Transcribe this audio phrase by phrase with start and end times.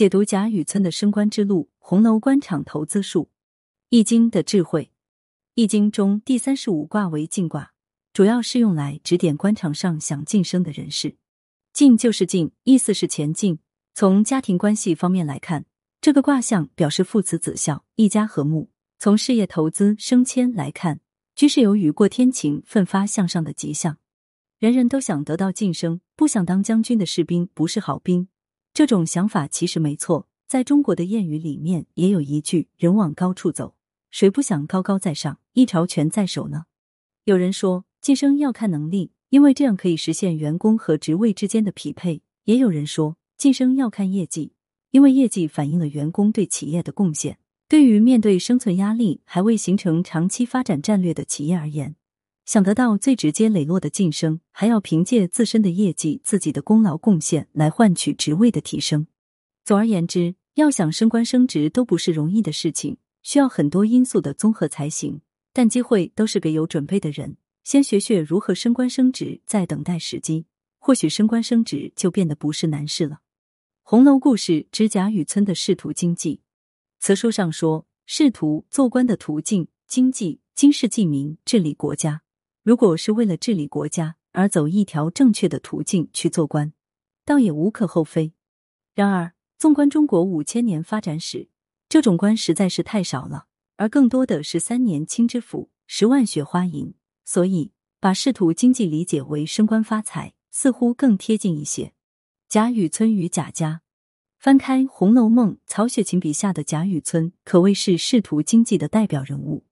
[0.00, 3.28] 解读贾雨村的升官之路，红楼官场投资术，
[3.90, 4.90] 易经的智慧。
[5.56, 7.74] 易经中第三十五卦为进卦，
[8.14, 11.16] 主要是用来指点官场上想晋升的人士。
[11.74, 13.58] 进就是进，意思是前进。
[13.92, 15.66] 从家庭关系方面来看，
[16.00, 18.70] 这个卦象表示父慈子孝，一家和睦。
[18.98, 21.00] 从事业投资升迁来看，
[21.34, 23.98] 居是有雨过天晴、奋发向上的迹象。
[24.58, 28.28] 人人都想得到晋升，不想当将军的士兵不是好兵。
[28.80, 33.74] 这种想法其实没错，在中国的谚语里面也有一句“人往高处走”，
[34.10, 36.64] 谁不想高高在上，一朝权在手呢？
[37.24, 44.54] 有人说晋升要看能力，因为这样可以实现员工和职位之间的匹配；也有人说晋升要看业绩，
[44.92, 47.38] 因为业绩反映了员工对企业的贡献。
[47.68, 51.96] 对于面对生存压力还未形成长期发展战略的企业而言，
[52.50, 59.06] 想得到最直接磊落的晋升，还要凭借自身的业绩、自己的功劳贡献来换取职位的提升。
[59.62, 65.20] 总而言之，要想升官升职都不是容易的事情，需要很多因素的综合才行。
[65.52, 70.46] 但机会都是给有准备的人，先学学如何升官升职，再等待时机，
[70.80, 73.14] 或许升官升职就变得不是难事了。
[73.82, 76.34] 《红楼故事之贾雨村的仕途经济》，
[76.98, 82.22] 词书上说，仕途做官的途径，经济经世济民，治理国家。
[82.62, 86.72] 如果是为了治理国家而走一条正确的途径去做官，
[87.24, 88.34] 倒也无可厚非。
[88.94, 91.48] 然而，纵观中国五千年发展史，
[91.88, 96.94] 这种官实在是太少了，而更多的是三年清知府，十万雪花银。
[97.24, 101.94] 所以，把仕途经济理解为升官发财，似乎更贴近一些。
[102.48, 103.82] 贾雨村与贾家，
[104.38, 109.64] 翻开《红楼梦》，曹雪芹笔下的贾雨村可谓是仕途经济的代表人物。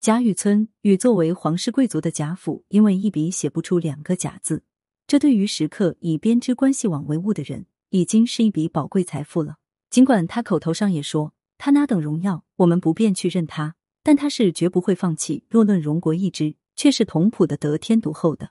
[0.00, 4.62] 贾雨村与作为皇室贵族的贾府，因为一笔写不出两个贾字，
[5.06, 9.56] 这对于时刻以编织关系网为务的人，已经是一笔宝贵财富了。
[9.90, 13.74] 尽管他口头上也说他哪等荣耀，我们不便去认他，
[14.04, 15.44] 但他是绝不会放弃。
[15.48, 18.50] 若论荣国一支，却是同谱的得天独厚的。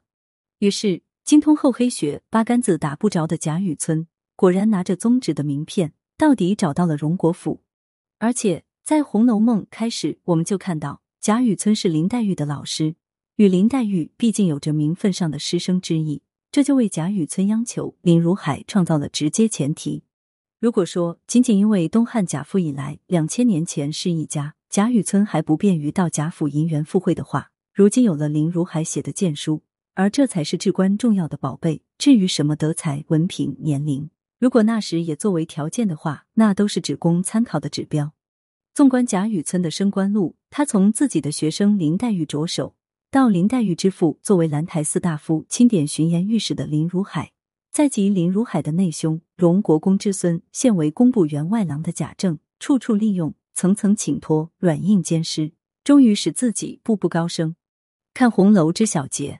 [0.59, 7.61] 于是精通厚黑学、八竿子打不着的贾雨村，果然拿着宗旨的名片，到底找到了荣国府。
[8.19, 11.01] 而且在《红楼梦》开始，我们就看到。
[11.25, 12.97] 贾雨村是林黛玉的老师，
[13.37, 16.21] 与林黛玉毕竟有着名分上的师生之意，
[16.51, 20.03] 这就为贾雨村央求林如海创造了直接前提。
[20.59, 29.63] 如果说仅仅因为东汉贾府以来两千年前是一家，贾雨村还不便于到贾府银元赴会的话，如今有了林如海写的荐书，
[29.95, 31.81] 而这才是至关重要的宝贝。
[31.97, 38.11] 至于什么德才、文凭、年龄，如果那时也作为条件的话，那都是只供参考的指标。
[38.75, 42.75] 纵观贾雨村的升官路，他从自己的学生林黛玉着手，
[43.09, 47.31] 到林黛玉之父作为兰台四大夫钦点巡盐御史的林如海，
[47.71, 55.53] 再及林如海的内兄荣国公之孙，现为工部员外郎的贾政，处处利用，层层请托，软硬兼施，
[55.85, 57.55] 终于使自己步步高升。
[58.13, 59.39] 看红楼之小节，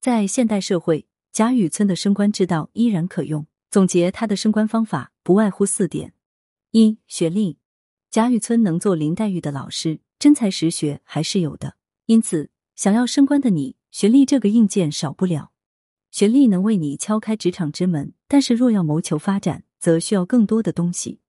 [0.00, 3.46] 在现代社会，贾雨村的升官之道依然可用。
[3.70, 6.14] 总结他的升官方法，不外乎四点：
[6.70, 7.58] 一、学历。
[8.12, 11.76] 贾雨村能做林黛玉的老师，真才实学还是有的。
[12.04, 15.52] 因此，想要升官的你，学历这个硬件少不了。
[16.10, 21.20] 学历能为你敲开职场之门，但是若要谋求发展，则需要更多的东西。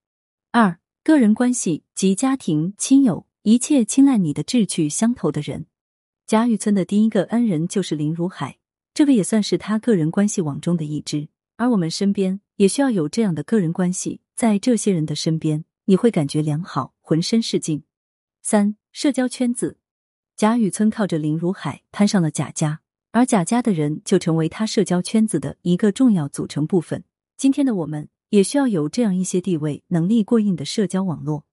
[0.51, 5.67] 二，个人关系及家庭、亲友，一切青睐你的志趣相投的人。
[6.27, 8.57] 贾雨村的第一个恩人就是林如海，
[8.93, 11.29] 这个也算是他个人关系网中的一支。
[11.55, 15.63] 而我们身边也需要有这样的个人关系，在这些人的身边。
[15.85, 17.83] 你会感觉良好，浑身是劲。
[18.41, 19.77] 三、社交圈子，
[20.37, 22.79] 贾雨村靠着林如海攀上了贾家，
[23.11, 27.03] 而贾家的人就成为他社交圈子的一个重要组成部分。
[27.35, 31.45] 今天的我们也需要有这样一些地位、能力过硬的社交网络。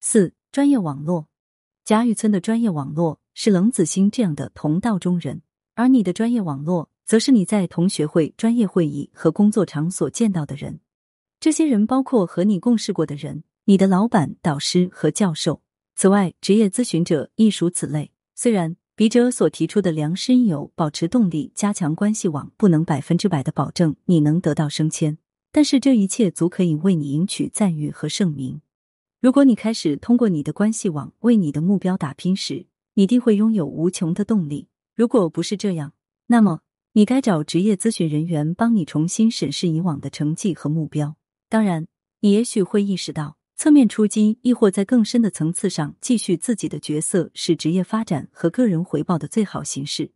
[0.00, 1.28] 四、专业网络，
[1.84, 5.42] 贾雨村的专业网络是冷子兴这样的同道中人，
[5.74, 10.80] 而你的专业网络，则是你在同学会、专业会议和工作场所见到的人。
[11.38, 13.44] 这些人包括和你共事过的人。
[13.68, 15.60] 你的老板、导师和教授。
[15.96, 18.12] 此外，职业咨询者亦属此类。
[18.32, 25.18] 虽然笔者所提出的良师益友、保持动力、加强关系网，不能百分之百的保证你能得到升迁，
[25.50, 28.60] 但是这一切足可以为你赢取赞誉和盛名。
[29.20, 34.68] 如果你开始通过你的关系网为你的目标打拼时，你定会拥有无穷的动力。
[34.94, 35.92] 如果不是这样，
[36.28, 36.60] 那么
[36.92, 41.16] 你该找职业咨询人员帮你重新审视以往的成绩和目标。
[41.48, 41.88] 当然，
[42.20, 43.38] 你也许会意识到。
[43.56, 50.15] 侧面出击，亦或在更深的层次上继续自己的角色，是职业发展和个人回报的最好形式。